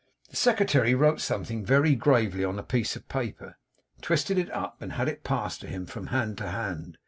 [0.31, 3.59] The Secretary wrote something, very gravely, on a piece of paper,
[4.01, 6.97] twisted it up, and had it passed to him from hand to hand.